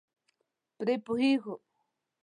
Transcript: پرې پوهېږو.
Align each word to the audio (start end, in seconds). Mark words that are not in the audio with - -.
پرې 0.77 0.95
پوهېږو. 1.05 1.55